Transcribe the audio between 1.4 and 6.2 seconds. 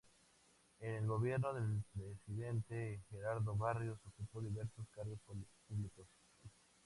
del presidente Gerardo Barrios, ocupó diversos cargos públicos.